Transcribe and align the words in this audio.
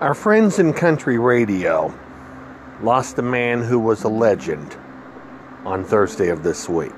Our 0.00 0.14
friends 0.14 0.58
in 0.58 0.72
country 0.72 1.18
radio 1.18 1.92
lost 2.80 3.18
a 3.18 3.22
man 3.22 3.60
who 3.60 3.78
was 3.78 4.02
a 4.02 4.08
legend 4.08 4.74
on 5.66 5.84
Thursday 5.84 6.30
of 6.30 6.42
this 6.42 6.70
week. 6.70 6.94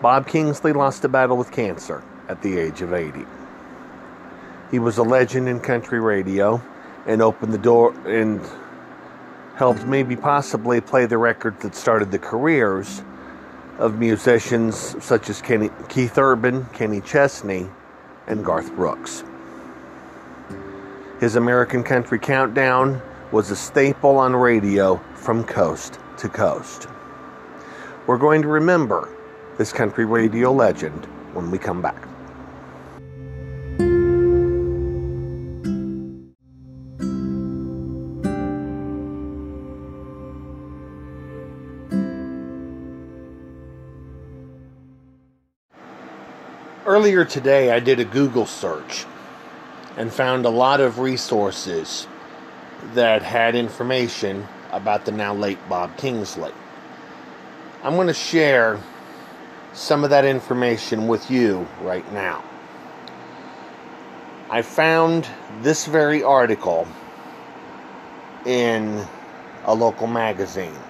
Bob 0.00 0.28
Kingsley 0.28 0.72
lost 0.72 1.04
a 1.04 1.08
battle 1.08 1.36
with 1.36 1.50
cancer 1.50 2.04
at 2.28 2.42
the 2.42 2.56
age 2.60 2.80
of 2.80 2.92
80. 2.92 3.26
He 4.70 4.78
was 4.78 4.98
a 4.98 5.02
legend 5.02 5.48
in 5.48 5.58
country 5.58 5.98
radio 5.98 6.62
and 7.06 7.20
opened 7.20 7.52
the 7.52 7.58
door 7.58 7.92
and 8.06 8.40
helped 9.56 9.84
maybe 9.84 10.14
possibly 10.14 10.80
play 10.80 11.06
the 11.06 11.18
record 11.18 11.58
that 11.62 11.74
started 11.74 12.12
the 12.12 12.20
careers 12.20 13.02
of 13.78 13.98
musicians 13.98 14.94
such 15.04 15.28
as 15.28 15.42
Kenny, 15.42 15.70
Keith 15.88 16.16
Urban, 16.16 16.66
Kenny 16.66 17.00
Chesney, 17.00 17.68
and 18.28 18.44
Garth 18.44 18.72
Brooks. 18.76 19.24
His 21.20 21.36
American 21.36 21.82
Country 21.84 22.18
Countdown 22.18 23.02
was 23.30 23.50
a 23.50 23.56
staple 23.56 24.16
on 24.16 24.34
radio 24.34 24.96
from 25.16 25.44
coast 25.44 25.98
to 26.16 26.30
coast. 26.30 26.86
We're 28.06 28.16
going 28.16 28.40
to 28.40 28.48
remember 28.48 29.14
this 29.58 29.70
country 29.70 30.06
radio 30.06 30.50
legend 30.50 31.04
when 31.34 31.50
we 31.50 31.58
come 31.58 31.82
back. 31.82 32.08
Earlier 46.86 47.26
today, 47.26 47.72
I 47.72 47.78
did 47.78 48.00
a 48.00 48.06
Google 48.06 48.46
search 48.46 49.04
and 50.00 50.10
found 50.10 50.46
a 50.46 50.50
lot 50.50 50.80
of 50.80 50.98
resources 50.98 52.08
that 52.94 53.20
had 53.20 53.54
information 53.54 54.48
about 54.72 55.04
the 55.04 55.12
now 55.12 55.34
late 55.34 55.58
Bob 55.68 55.94
Kingsley. 55.98 56.52
I'm 57.82 57.96
going 57.96 58.06
to 58.06 58.14
share 58.14 58.80
some 59.74 60.02
of 60.02 60.08
that 60.08 60.24
information 60.24 61.06
with 61.06 61.30
you 61.30 61.68
right 61.82 62.10
now. 62.14 62.42
I 64.48 64.62
found 64.62 65.28
this 65.60 65.84
very 65.84 66.22
article 66.22 66.88
in 68.46 69.06
a 69.66 69.74
local 69.74 70.06
magazine. 70.06 70.80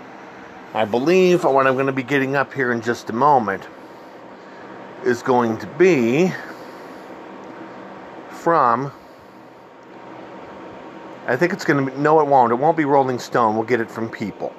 I 0.73 0.85
believe 0.85 1.43
what 1.43 1.67
I'm 1.67 1.75
going 1.75 1.87
to 1.87 1.93
be 1.93 2.05
getting 2.05 2.37
up 2.37 2.55
here 2.55 2.71
in 2.71 2.81
just 2.81 3.11
a 3.11 3.13
moment 3.13 3.67
is 5.05 5.21
going 5.21 5.59
to 5.59 5.67
be 5.67 6.33
from 8.29 8.93
I 11.31 11.37
think 11.37 11.53
it's 11.53 11.65
going 11.65 11.87
to 11.87 11.93
be 11.93 11.97
no 11.97 12.19
it 12.19 12.27
won't. 12.27 12.51
It 12.51 12.57
won't 12.57 12.77
be 12.77 12.85
Rolling 12.85 13.21
Stone. 13.21 13.55
We'll 13.55 13.63
get 13.63 13.81
it 13.81 13.89
from 13.89 14.11
People. 14.11 14.53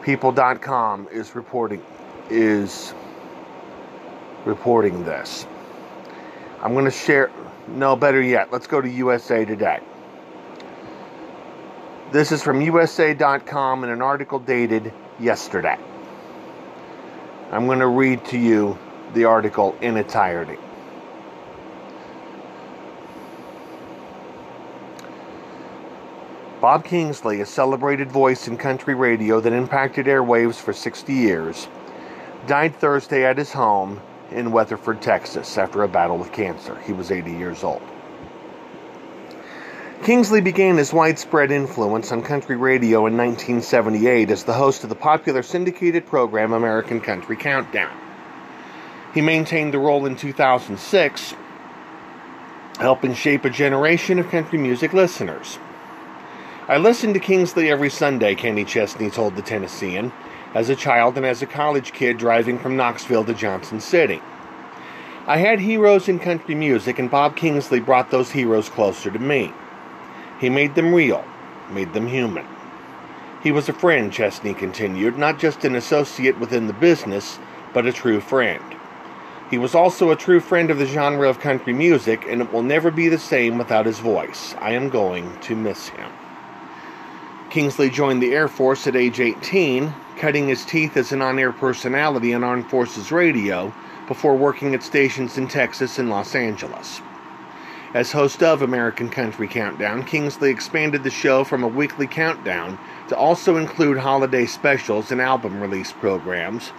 People.com 0.00 1.08
is 1.10 1.34
reporting 1.34 1.82
is 2.30 2.94
reporting 4.44 5.04
this. 5.04 5.48
I'm 6.62 6.72
going 6.74 6.84
to 6.84 6.92
share 6.92 7.32
no 7.66 7.96
better 7.96 8.22
yet. 8.22 8.52
Let's 8.52 8.68
go 8.68 8.80
to 8.80 8.88
USA 8.88 9.44
Today. 9.44 9.80
This 12.12 12.30
is 12.30 12.44
from 12.44 12.60
USA.com 12.60 13.82
in 13.82 13.90
an 13.90 14.02
article 14.02 14.38
dated 14.38 14.92
yesterday. 15.18 15.78
I'm 17.50 17.66
going 17.66 17.80
to 17.80 17.88
read 17.88 18.24
to 18.26 18.38
you 18.38 18.78
the 19.14 19.24
article 19.24 19.76
in 19.80 19.96
entirety. 19.96 20.58
Bob 26.60 26.84
Kingsley, 26.84 27.40
a 27.40 27.46
celebrated 27.46 28.12
voice 28.12 28.46
in 28.46 28.58
country 28.58 28.94
radio 28.94 29.40
that 29.40 29.54
impacted 29.54 30.04
airwaves 30.04 30.56
for 30.56 30.74
60 30.74 31.10
years, 31.10 31.68
died 32.46 32.76
Thursday 32.76 33.24
at 33.24 33.38
his 33.38 33.50
home 33.50 33.98
in 34.30 34.52
Weatherford, 34.52 35.00
Texas, 35.00 35.56
after 35.56 35.82
a 35.82 35.88
battle 35.88 36.18
with 36.18 36.32
cancer. 36.32 36.78
He 36.80 36.92
was 36.92 37.10
80 37.10 37.32
years 37.32 37.64
old. 37.64 37.80
Kingsley 40.02 40.42
began 40.42 40.76
his 40.76 40.92
widespread 40.92 41.50
influence 41.50 42.12
on 42.12 42.22
country 42.22 42.56
radio 42.56 43.06
in 43.06 43.16
1978 43.16 44.30
as 44.30 44.44
the 44.44 44.52
host 44.52 44.82
of 44.82 44.90
the 44.90 44.94
popular 44.94 45.42
syndicated 45.42 46.06
program 46.06 46.52
American 46.52 47.00
Country 47.00 47.36
Countdown. 47.36 47.94
He 49.14 49.22
maintained 49.22 49.72
the 49.72 49.78
role 49.78 50.04
in 50.04 50.14
2006, 50.14 51.34
helping 52.78 53.14
shape 53.14 53.46
a 53.46 53.50
generation 53.50 54.18
of 54.18 54.28
country 54.28 54.58
music 54.58 54.92
listeners. 54.92 55.58
I 56.70 56.76
listened 56.76 57.14
to 57.14 57.20
Kingsley 57.20 57.68
every 57.68 57.90
Sunday, 57.90 58.36
Kenny 58.36 58.64
Chesney 58.64 59.10
told 59.10 59.34
the 59.34 59.42
Tennessean, 59.42 60.12
as 60.54 60.68
a 60.68 60.76
child 60.76 61.16
and 61.16 61.26
as 61.26 61.42
a 61.42 61.46
college 61.46 61.92
kid 61.92 62.16
driving 62.16 62.60
from 62.60 62.76
Knoxville 62.76 63.24
to 63.24 63.34
Johnson 63.34 63.80
City. 63.80 64.22
I 65.26 65.38
had 65.38 65.58
heroes 65.58 66.08
in 66.08 66.20
country 66.20 66.54
music, 66.54 67.00
and 67.00 67.10
Bob 67.10 67.34
Kingsley 67.34 67.80
brought 67.80 68.12
those 68.12 68.30
heroes 68.30 68.68
closer 68.68 69.10
to 69.10 69.18
me. 69.18 69.52
He 70.38 70.48
made 70.48 70.76
them 70.76 70.94
real, 70.94 71.24
made 71.70 71.92
them 71.92 72.06
human. 72.06 72.46
He 73.42 73.50
was 73.50 73.68
a 73.68 73.72
friend, 73.72 74.12
Chesney 74.12 74.54
continued, 74.54 75.18
not 75.18 75.40
just 75.40 75.64
an 75.64 75.74
associate 75.74 76.38
within 76.38 76.68
the 76.68 76.72
business, 76.72 77.40
but 77.74 77.86
a 77.86 77.92
true 77.92 78.20
friend. 78.20 78.62
He 79.50 79.58
was 79.58 79.74
also 79.74 80.12
a 80.12 80.16
true 80.16 80.38
friend 80.38 80.70
of 80.70 80.78
the 80.78 80.86
genre 80.86 81.28
of 81.28 81.40
country 81.40 81.72
music, 81.72 82.26
and 82.28 82.40
it 82.40 82.52
will 82.52 82.62
never 82.62 82.92
be 82.92 83.08
the 83.08 83.18
same 83.18 83.58
without 83.58 83.86
his 83.86 83.98
voice. 83.98 84.54
I 84.60 84.70
am 84.70 84.88
going 84.88 85.36
to 85.40 85.56
miss 85.56 85.88
him. 85.88 86.12
Kingsley 87.50 87.90
joined 87.90 88.22
the 88.22 88.32
Air 88.32 88.46
Force 88.46 88.86
at 88.86 88.94
age 88.94 89.18
18, 89.18 89.92
cutting 90.16 90.46
his 90.46 90.64
teeth 90.64 90.96
as 90.96 91.10
an 91.10 91.20
on 91.20 91.36
air 91.36 91.50
personality 91.50 92.32
on 92.32 92.44
Armed 92.44 92.70
Forces 92.70 93.10
Radio 93.10 93.74
before 94.06 94.36
working 94.36 94.72
at 94.72 94.84
stations 94.84 95.36
in 95.36 95.48
Texas 95.48 95.98
and 95.98 96.08
Los 96.08 96.36
Angeles. 96.36 97.00
As 97.92 98.12
host 98.12 98.44
of 98.44 98.62
American 98.62 99.10
Country 99.10 99.48
Countdown, 99.48 100.04
Kingsley 100.04 100.48
expanded 100.48 101.02
the 101.02 101.10
show 101.10 101.42
from 101.42 101.64
a 101.64 101.68
weekly 101.68 102.06
countdown 102.06 102.78
to 103.08 103.16
also 103.16 103.56
include 103.56 103.98
holiday 103.98 104.46
specials 104.46 105.10
and 105.10 105.20
album 105.20 105.60
release 105.60 105.90
programs 105.90 106.70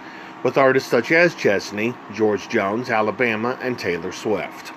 with 0.42 0.56
artists 0.56 0.90
such 0.90 1.12
as 1.12 1.34
Chesney, 1.34 1.92
George 2.14 2.48
Jones, 2.48 2.88
Alabama, 2.88 3.58
and 3.60 3.78
Taylor 3.78 4.10
Swift. 4.10 4.72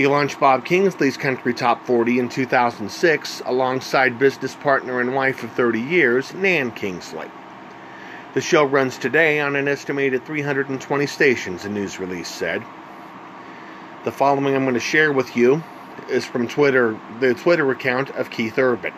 He 0.00 0.06
launched 0.06 0.40
Bob 0.40 0.64
Kingsley's 0.64 1.18
Country 1.18 1.52
Top 1.52 1.84
40 1.84 2.20
in 2.20 2.30
2006 2.30 3.42
alongside 3.44 4.18
business 4.18 4.54
partner 4.54 4.98
and 4.98 5.14
wife 5.14 5.42
of 5.44 5.52
30 5.52 5.78
years, 5.78 6.32
Nan 6.32 6.70
Kingsley. 6.70 7.30
The 8.32 8.40
show 8.40 8.64
runs 8.64 8.96
today 8.96 9.40
on 9.40 9.56
an 9.56 9.68
estimated 9.68 10.24
320 10.24 11.06
stations, 11.06 11.66
a 11.66 11.68
news 11.68 12.00
release 12.00 12.28
said. 12.28 12.64
The 14.04 14.10
following 14.10 14.54
I'm 14.54 14.62
going 14.62 14.72
to 14.72 14.80
share 14.80 15.12
with 15.12 15.36
you 15.36 15.62
is 16.08 16.24
from 16.24 16.48
Twitter, 16.48 16.98
the 17.20 17.34
Twitter 17.34 17.70
account 17.70 18.08
of 18.12 18.30
Keith 18.30 18.58
Urban. 18.58 18.94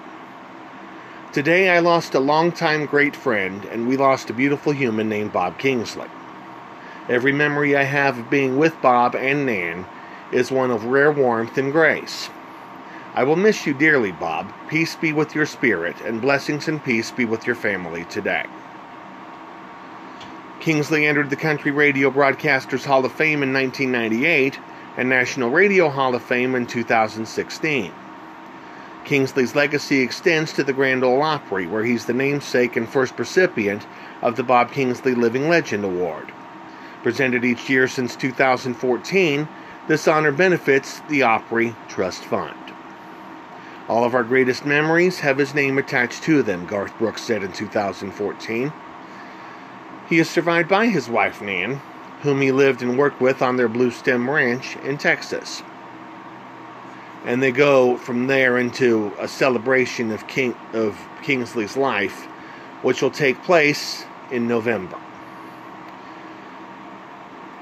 Today 1.32 1.70
I 1.70 1.80
lost 1.80 2.14
a 2.14 2.20
longtime 2.20 2.86
great 2.86 3.16
friend, 3.16 3.64
and 3.72 3.88
we 3.88 3.96
lost 3.96 4.30
a 4.30 4.34
beautiful 4.34 4.72
human 4.72 5.08
named 5.08 5.32
Bob 5.32 5.58
Kingsley. 5.58 6.06
Every 7.08 7.32
memory 7.32 7.76
I 7.76 7.82
have 7.82 8.18
of 8.18 8.30
being 8.30 8.56
with 8.56 8.80
Bob 8.80 9.16
and 9.16 9.44
Nan 9.44 9.84
is 10.32 10.50
one 10.50 10.70
of 10.70 10.86
rare 10.86 11.12
warmth 11.12 11.58
and 11.58 11.70
grace. 11.72 12.30
I 13.14 13.24
will 13.24 13.36
miss 13.36 13.66
you 13.66 13.74
dearly, 13.74 14.12
Bob. 14.12 14.52
Peace 14.68 14.96
be 14.96 15.12
with 15.12 15.34
your 15.34 15.44
spirit, 15.44 16.00
and 16.00 16.22
blessings 16.22 16.66
and 16.66 16.82
peace 16.82 17.10
be 17.10 17.26
with 17.26 17.46
your 17.46 17.56
family 17.56 18.04
today. 18.06 18.46
Kingsley 20.60 21.06
entered 21.06 21.28
the 21.28 21.36
Country 21.36 21.70
Radio 21.70 22.10
Broadcasters 22.10 22.84
Hall 22.84 23.04
of 23.04 23.12
Fame 23.12 23.42
in 23.42 23.52
1998 23.52 24.58
and 24.96 25.08
National 25.08 25.50
Radio 25.50 25.88
Hall 25.88 26.14
of 26.14 26.22
Fame 26.22 26.54
in 26.54 26.66
2016. 26.66 27.92
Kingsley's 29.04 29.56
legacy 29.56 30.00
extends 30.00 30.52
to 30.52 30.62
the 30.62 30.72
Grand 30.72 31.02
Ole 31.02 31.20
Opry, 31.22 31.66
where 31.66 31.84
he's 31.84 32.06
the 32.06 32.12
namesake 32.12 32.76
and 32.76 32.88
first 32.88 33.18
recipient 33.18 33.86
of 34.22 34.36
the 34.36 34.44
Bob 34.44 34.70
Kingsley 34.70 35.14
Living 35.14 35.48
Legend 35.48 35.84
Award. 35.84 36.32
Presented 37.02 37.44
each 37.44 37.68
year 37.68 37.88
since 37.88 38.14
2014, 38.14 39.48
this 39.88 40.08
honor 40.08 40.32
benefits 40.32 41.00
the 41.08 41.22
Opry 41.22 41.74
Trust 41.88 42.24
Fund. 42.24 42.56
All 43.88 44.04
of 44.04 44.14
our 44.14 44.24
greatest 44.24 44.64
memories 44.64 45.20
have 45.20 45.38
his 45.38 45.54
name 45.54 45.78
attached 45.78 46.22
to 46.24 46.42
them, 46.42 46.66
Garth 46.66 46.96
Brooks 46.98 47.22
said 47.22 47.42
in 47.42 47.52
2014. 47.52 48.72
He 50.08 50.18
is 50.18 50.30
survived 50.30 50.68
by 50.68 50.86
his 50.86 51.08
wife, 51.08 51.40
Nan, 51.40 51.80
whom 52.22 52.40
he 52.40 52.52
lived 52.52 52.82
and 52.82 52.98
worked 52.98 53.20
with 53.20 53.42
on 53.42 53.56
their 53.56 53.68
Blue 53.68 53.90
Stem 53.90 54.30
Ranch 54.30 54.76
in 54.76 54.98
Texas 54.98 55.62
and 57.24 57.42
they 57.42 57.52
go 57.52 57.96
from 57.98 58.26
there 58.26 58.58
into 58.58 59.12
a 59.18 59.28
celebration 59.28 60.10
of 60.10 60.26
King 60.26 60.54
of 60.72 60.98
Kingsley's 61.22 61.76
life, 61.76 62.24
which 62.82 63.00
will 63.00 63.10
take 63.10 63.42
place 63.42 64.04
in 64.30 64.48
November. 64.48 64.98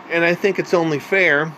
And 0.08 0.24
I 0.24 0.34
think 0.34 0.58
it's 0.58 0.74
only 0.74 0.98
fair 0.98 1.52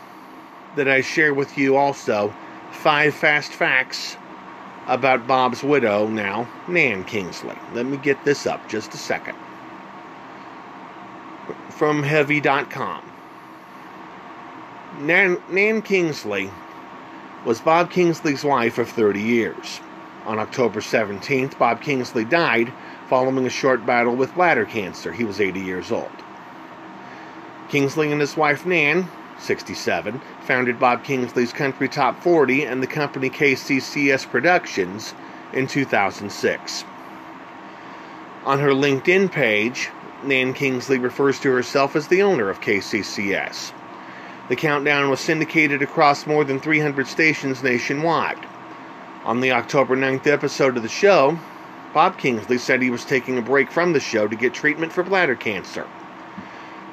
that 0.77 0.89
I 0.89 1.01
share 1.01 1.35
with 1.35 1.57
you 1.59 1.77
also 1.77 2.35
five 2.71 3.15
fast 3.15 3.53
facts 3.53 4.17
about 4.87 5.27
Bob's 5.27 5.63
widow 5.63 6.09
now, 6.09 6.49
Nan 6.67 7.05
Kingsley. 7.05 7.57
Let 7.73 7.87
me 7.87 7.97
get 7.97 8.25
this 8.25 8.47
up 8.47 8.69
just 8.69 8.95
a 8.95 8.97
second. 8.97 9.37
From 11.71 12.03
Heavy.com. 12.03 13.05
Nan, 15.01 15.43
Nan 15.49 15.83
Kingsley 15.83 16.51
was 17.45 17.61
Bob 17.61 17.91
Kingsley's 17.91 18.45
wife 18.45 18.79
of 18.79 18.89
30 18.89 19.21
years. 19.21 19.81
On 20.27 20.39
October 20.39 20.81
17th, 20.81 21.59
Bob 21.59 21.81
Kingsley 21.81 22.25
died 22.25 22.73
following 23.09 23.47
a 23.47 23.51
short 23.51 23.85
battle 23.85 24.15
with 24.15 24.35
bladder 24.35 24.65
cancer. 24.65 25.13
He 25.13 25.25
was 25.25 25.41
80 25.41 25.61
years 25.61 25.91
old. 25.91 26.11
Kingsley 27.69 28.13
and 28.13 28.21
his 28.21 28.37
wife 28.37 28.65
Nan, 28.65 29.09
67, 29.43 30.21
founded 30.41 30.79
Bob 30.79 31.05
Kingsley's 31.05 31.53
Country 31.53 31.89
Top 31.89 32.23
40 32.23 32.65
and 32.65 32.83
the 32.83 32.87
company 32.87 33.29
KCCS 33.29 34.29
Productions 34.29 35.15
in 35.53 35.67
2006. 35.67 36.85
On 38.45 38.59
her 38.59 38.71
LinkedIn 38.71 39.31
page, 39.31 39.91
Nan 40.25 40.55
Kingsley 40.55 40.99
refers 40.99 41.39
to 41.41 41.51
herself 41.51 41.95
as 41.97 42.09
the 42.09 42.23
owner 42.23 42.49
of 42.49 42.61
KCCS. 42.61 43.73
The 44.49 44.57
countdown 44.57 45.11
was 45.11 45.21
syndicated 45.21 45.83
across 45.83 46.27
more 46.27 46.45
than 46.45 46.61
300 46.61 47.07
stations 47.07 47.63
nationwide. 47.63 48.45
On 49.25 49.41
the 49.41 49.53
October 49.53 49.97
9th 49.97 50.27
episode 50.27 50.77
of 50.77 50.83
the 50.83 50.89
show, 50.89 51.39
Bob 51.95 52.19
Kingsley 52.19 52.59
said 52.59 52.83
he 52.83 52.91
was 52.91 53.05
taking 53.05 53.39
a 53.39 53.43
break 53.43 53.71
from 53.71 53.93
the 53.93 54.01
show 54.01 54.27
to 54.27 54.37
get 54.37 54.55
treatment 54.55 54.93
for 54.93 55.03
bladder 55.03 55.37
cancer. 55.37 55.87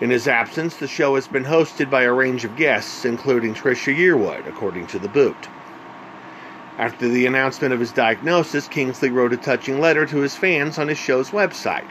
In 0.01 0.09
his 0.09 0.27
absence, 0.27 0.75
the 0.75 0.87
show 0.87 1.15
has 1.15 1.27
been 1.27 1.45
hosted 1.45 1.89
by 1.89 2.03
a 2.03 2.13
range 2.13 2.45
of 2.45 2.55
guests, 2.55 3.03
including 3.03 3.53
Trisha 3.53 3.95
Yearwood, 3.95 4.47
according 4.47 4.87
to 4.87 4.99
The 4.99 5.09
Boot. 5.09 5.49
After 6.77 7.09
the 7.09 7.25
announcement 7.25 7.73
of 7.73 7.81
his 7.81 7.91
diagnosis, 7.91 8.67
Kingsley 8.67 9.09
wrote 9.09 9.33
a 9.33 9.37
touching 9.37 9.81
letter 9.81 10.05
to 10.05 10.19
his 10.19 10.35
fans 10.35 10.77
on 10.77 10.87
his 10.87 10.97
show's 10.97 11.31
website. 11.31 11.89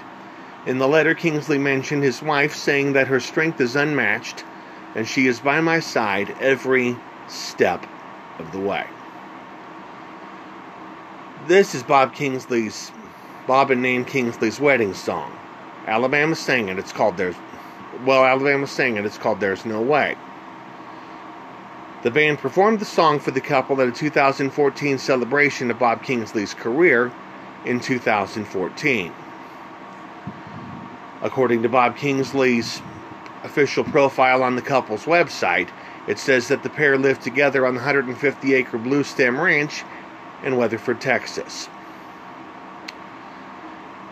In 0.67 0.79
the 0.79 0.89
letter, 0.89 1.15
Kingsley 1.15 1.59
mentioned 1.59 2.03
his 2.03 2.23
wife, 2.23 2.55
saying 2.55 2.95
that 2.95 3.09
her 3.09 3.21
strength 3.21 3.61
is 3.61 3.77
unmatched 3.77 4.45
and 4.95 5.07
she 5.07 5.27
is 5.27 5.41
by 5.41 5.61
my 5.61 5.81
side 5.81 6.35
every 6.41 6.97
step 7.29 7.87
of 8.39 8.51
the 8.53 8.59
way. 8.59 8.87
This 11.47 11.75
is 11.75 11.83
Bob 11.83 12.15
Kingsley's, 12.15 12.91
Bob 13.47 13.71
and 13.71 13.83
Nan 13.83 14.05
Kingsley's 14.05 14.61
wedding 14.61 14.95
song. 14.95 15.33
Alabama 15.87 16.35
sang 16.35 16.69
it. 16.69 16.79
It's 16.79 16.93
called 16.93 17.17
There's, 17.17 17.37
well, 18.05 18.25
Alabama 18.25 18.67
sang 18.67 18.97
it. 18.97 19.07
It's 19.07 19.19
called 19.19 19.41
There's 19.41 19.65
No 19.65 19.81
Way. 19.81 20.17
The 22.03 22.11
band 22.11 22.39
performed 22.39 22.79
the 22.79 22.85
song 22.85 23.19
for 23.19 23.33
the 23.33 23.41
couple 23.41 23.81
at 23.81 23.89
a 23.89 23.93
2014 23.93 24.99
celebration 24.99 25.71
of 25.71 25.79
Bob 25.81 26.03
Kingsley's 26.03 26.55
career 26.55 27.11
in 27.65 27.81
2014. 27.81 29.13
According 31.23 31.63
to 31.63 31.69
Bob 31.69 31.97
Kingsley's 31.97 32.81
official 33.43 33.83
profile 33.83 34.45
on 34.45 34.55
the 34.55 34.63
couple's 34.63 35.05
website, 35.05 35.69
it 36.07 36.19
says 36.19 36.49
that 36.49 36.63
the 36.63 36.71
pair 36.71 36.97
lived 36.97 37.23
together 37.23 37.67
on 37.67 37.75
the 37.75 37.81
150 37.81 38.55
acre 38.55 38.79
Blue 38.79 39.03
Stem 39.03 39.41
Ranch 39.41 39.83
in 40.45 40.57
Weatherford, 40.57 41.01
Texas. 41.01 41.69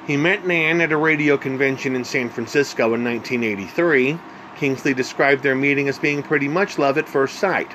He 0.07 0.17
met 0.17 0.47
Nan 0.47 0.81
at 0.81 0.93
a 0.93 0.97
radio 0.97 1.37
convention 1.37 1.97
in 1.97 2.05
San 2.05 2.29
Francisco 2.29 2.95
in 2.95 3.03
1983. 3.03 4.17
Kingsley 4.57 4.95
described 4.95 5.43
their 5.43 5.57
meeting 5.57 5.89
as 5.89 5.99
being 5.99 6.23
pretty 6.23 6.47
much 6.47 6.79
love 6.79 6.97
at 6.97 7.09
first 7.09 7.41
sight. 7.41 7.73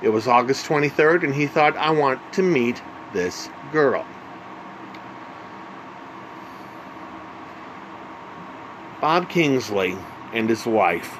It 0.00 0.10
was 0.10 0.28
August 0.28 0.64
23rd, 0.66 1.24
and 1.24 1.34
he 1.34 1.48
thought, 1.48 1.76
I 1.76 1.90
want 1.90 2.20
to 2.34 2.42
meet 2.42 2.80
this 3.12 3.48
girl. 3.72 4.06
Bob 9.00 9.28
Kingsley 9.28 9.96
and 10.32 10.48
his 10.48 10.64
wife 10.66 11.18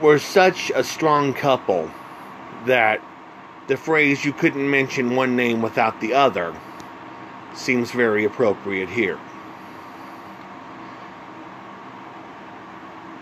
were 0.00 0.20
such 0.20 0.70
a 0.76 0.84
strong 0.84 1.34
couple 1.34 1.90
that 2.66 3.00
the 3.66 3.76
phrase 3.76 4.24
you 4.24 4.32
couldn't 4.32 4.70
mention 4.70 5.16
one 5.16 5.34
name 5.34 5.60
without 5.60 6.00
the 6.00 6.14
other 6.14 6.54
seems 7.56 7.90
very 7.90 8.24
appropriate 8.24 8.88
here. 8.88 9.18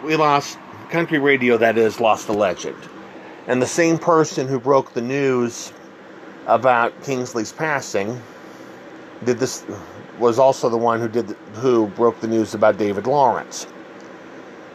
We 0.05 0.17
lost 0.17 0.59
country 0.91 1.19
radio, 1.19 1.57
that 1.57 1.79
is, 1.79 2.01
lost 2.01 2.29
a 2.29 2.33
legend. 2.33 2.77
And 3.47 3.61
the 3.61 3.67
same 3.67 3.99
person 3.99 4.49
who 4.49 4.61
broke 4.61 4.93
the 4.93 5.01
news 5.01 5.73
about 6.47 7.03
Kingsley's 7.05 7.53
passing 7.53 8.21
did 9.25 9.39
this 9.39 9.65
was 10.19 10.39
also 10.39 10.69
the 10.69 10.77
one 10.77 11.01
who 11.01 11.09
did 11.09 11.31
who 11.55 11.89
broke 11.89 12.21
the 12.21 12.29
news 12.29 12.55
about 12.55 12.79
David 12.79 13.07
Lawrence. 13.07 13.67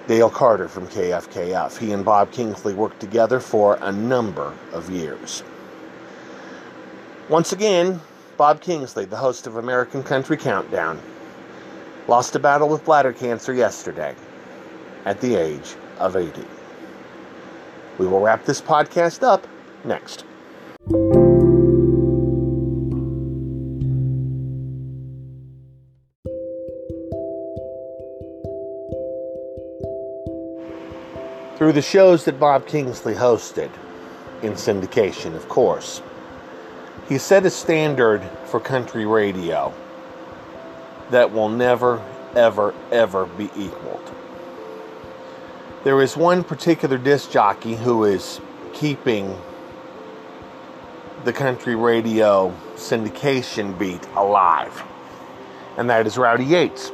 Dale 0.08 0.30
Carter 0.30 0.68
from 0.68 0.88
KFKF. 0.88 1.78
He 1.78 1.92
and 1.92 2.04
Bob 2.04 2.32
Kingsley 2.32 2.74
worked 2.74 3.00
together 3.00 3.40
for 3.40 3.78
a 3.82 3.92
number 3.92 4.54
of 4.74 4.90
years. 4.90 5.44
Once 7.30 7.54
again, 7.54 8.02
Bob 8.39 8.62
Kingsley, 8.62 9.03
the 9.03 9.18
host 9.18 9.47
of 9.47 9.57
American 9.57 10.01
Country 10.01 10.38
Countdown, 10.38 10.97
lost 12.07 12.38
a 12.38 12.39
battle 12.39 12.69
with 12.69 12.86
bladder 12.86 13.12
cancer 13.12 13.53
yesterday 13.53 14.15
at 15.03 15.19
the 15.19 15.36
age 15.36 15.75
of 15.97 16.15
80. 16.15 16.45
We 17.97 18.07
will 18.07 18.21
wrap 18.21 18.45
this 18.45 18.62
podcast 18.62 19.24
up 19.24 19.45
next. 19.83 20.24
Through 31.57 31.74
the 31.74 31.81
shows 31.81 32.24
that 32.24 32.39
Bob 32.39 32.68
Kingsley 32.68 33.15
hosted, 33.15 33.69
in 34.41 34.53
syndication, 34.53 35.36
of 35.36 35.50
course, 35.50 36.01
he 37.10 37.18
set 37.18 37.44
a 37.44 37.50
standard 37.50 38.22
for 38.46 38.60
country 38.60 39.04
radio 39.04 39.74
that 41.10 41.34
will 41.34 41.50
never, 41.50 42.06
ever, 42.36 42.76
ever 42.92 43.26
be 43.26 43.50
equaled. 43.58 44.12
There 45.84 46.00
is 46.04 46.16
one 46.16 46.44
particular 46.44 47.00
disc 47.00 47.32
jockey 47.32 47.75
who 47.75 48.04
is 48.04 48.39
keeping 48.74 49.36
the 51.25 51.34
country 51.34 51.75
radio 51.75 52.54
syndication 52.75 53.78
beat 53.80 54.06
alive, 54.16 54.84
and 55.78 55.89
that 55.89 56.06
is 56.06 56.16
Rowdy 56.16 56.46
Yates. 56.46 56.92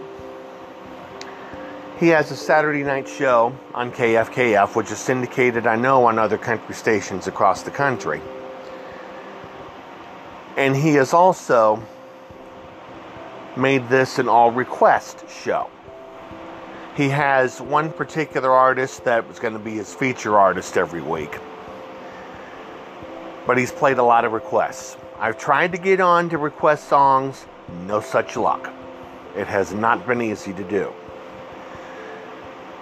He 2.00 2.08
has 2.10 2.32
a 2.32 2.38
Saturday 2.38 2.84
night 2.84 3.10
show 3.10 3.54
on 3.74 3.92
KFKF, 3.92 4.76
which 4.76 4.92
is 4.92 4.98
syndicated, 4.98 5.68
I 5.68 5.76
know, 5.76 6.06
on 6.06 6.18
other 6.18 6.38
country 6.38 6.74
stations 6.74 7.28
across 7.28 7.64
the 7.64 7.72
country. 7.72 8.22
And 10.58 10.76
he 10.76 10.94
has 10.96 11.14
also 11.14 11.84
made 13.58 13.88
this 13.90 14.20
an 14.20 14.30
all 14.30 14.52
request 14.52 15.24
show. 15.30 15.70
He 16.96 17.10
has 17.10 17.60
one 17.60 17.92
particular 17.92 18.52
artist 18.52 19.04
that 19.04 19.28
was 19.28 19.38
going 19.38 19.54
to 19.54 19.60
be 19.60 19.72
his 19.72 19.94
feature 19.94 20.38
artist 20.38 20.78
every 20.78 21.02
week. 21.02 21.40
But 23.46 23.58
he's 23.58 23.72
played 23.72 23.98
a 23.98 24.04
lot 24.04 24.24
of 24.24 24.32
requests. 24.32 24.98
I've 25.20 25.38
tried 25.38 25.72
to 25.74 25.78
get 25.78 26.00
on 26.00 26.30
to 26.30 26.38
request 26.38 26.88
songs, 26.88 27.46
no 27.86 28.00
such 28.00 28.38
luck. 28.38 28.74
It 29.36 29.48
has 29.48 29.74
not 29.74 30.08
been 30.08 30.22
easy 30.22 30.54
to 30.54 30.64
do. 30.64 30.94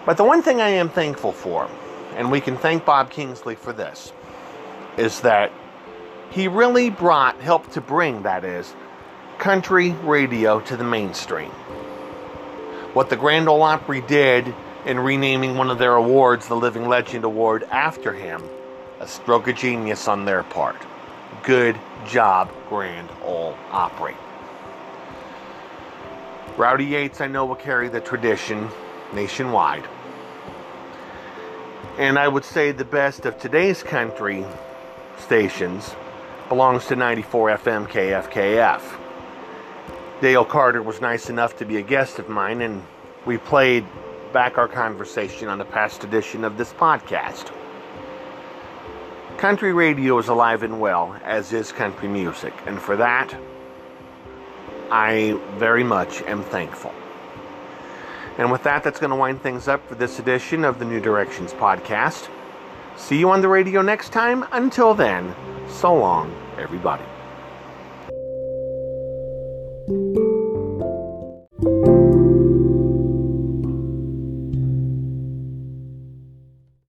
But 0.06 0.18
the 0.18 0.24
one 0.24 0.44
thing 0.44 0.62
I 0.62 0.70
am 0.70 0.90
thankful 0.90 1.32
for, 1.32 1.70
and 2.16 2.32
we 2.32 2.40
can 2.40 2.58
thank 2.58 2.86
Bob 2.86 3.10
Kingsley 3.10 3.56
for 3.56 3.74
this, 3.74 4.14
is 4.98 5.22
that 5.22 5.52
he 6.34 6.48
really 6.48 6.90
brought, 6.90 7.40
helped 7.42 7.74
to 7.74 7.82
bring, 7.82 8.24
that 8.24 8.44
is, 8.44 8.74
country 9.38 9.92
radio 9.92 10.60
to 10.62 10.76
the 10.76 10.84
mainstream. 10.84 11.52
What 12.94 13.12
the 13.12 13.16
Grand 13.16 13.48
Ole 13.48 13.62
Opry 13.62 14.02
did 14.02 14.54
in 14.86 15.00
renaming 15.00 15.58
one 15.58 15.70
of 15.70 15.78
their 15.78 15.94
awards 15.94 16.48
the 16.48 16.56
Living 16.56 16.88
Legend 16.88 17.24
Award 17.24 17.64
after 17.72 18.14
him, 18.14 18.42
a 19.00 19.08
stroke 19.08 19.48
of 19.48 19.56
genius 19.56 20.08
on 20.08 20.26
their 20.26 20.42
part. 20.44 20.82
Good 21.44 21.80
job, 22.08 22.52
Grand 22.68 23.10
Ole 23.24 23.56
Opry. 23.72 24.16
Rowdy 26.58 26.86
Yates, 26.86 27.22
I 27.22 27.28
know, 27.28 27.46
will 27.46 27.56
carry 27.56 27.90
the 27.90 28.02
tradition 28.02 28.70
nationwide. 29.14 29.88
And 32.00 32.18
I 32.18 32.28
would 32.28 32.44
say 32.44 32.72
the 32.72 32.86
best 32.86 33.28
of 33.28 33.40
today's 33.40 33.84
country 33.84 34.46
stations 35.20 35.96
belongs 36.50 36.86
to 36.88 36.96
94 36.96 37.50
FM 37.58 37.88
KFKF. 37.88 38.82
Dale 40.22 40.46
Carter 40.46 40.82
was 40.82 41.02
nice 41.02 41.30
enough 41.30 41.58
to 41.58 41.66
be 41.66 41.78
a 41.78 41.82
guest 41.82 42.20
of 42.20 42.30
mine, 42.30 42.62
and 42.62 42.84
we 43.26 43.38
played 43.38 43.86
back 44.32 44.58
our 44.58 44.68
conversation 44.68 45.48
on 45.48 45.60
a 45.62 45.66
past 45.66 46.04
edition 46.04 46.44
of 46.44 46.58
this 46.58 46.74
podcast. 46.74 47.52
Country 49.38 49.74
radio 49.74 50.18
is 50.18 50.28
alive 50.28 50.64
and 50.64 50.80
well, 50.80 51.20
as 51.24 51.54
is 51.54 51.72
country 51.72 52.08
music, 52.08 52.54
and 52.66 52.80
for 52.80 52.96
that, 52.96 53.36
I 54.90 55.40
very 55.58 55.84
much 55.84 56.22
am 56.24 56.44
thankful. 56.44 56.94
And 58.38 58.52
with 58.52 58.64
that, 58.64 58.84
that's 58.84 59.00
going 59.00 59.12
to 59.12 59.16
wind 59.16 59.42
things 59.42 59.68
up 59.68 59.88
for 59.88 59.96
this 59.96 60.20
edition 60.20 60.64
of 60.64 60.80
the 60.80 60.86
New 60.86 61.00
Directions 61.00 61.54
podcast. 61.54 62.30
See 62.96 63.18
you 63.18 63.30
on 63.32 63.42
the 63.42 63.50
radio 63.50 63.82
next 63.82 64.10
time. 64.10 64.46
Until 64.52 64.94
then, 64.94 65.36
so 65.68 65.94
long, 65.94 66.34
everybody. 66.58 67.04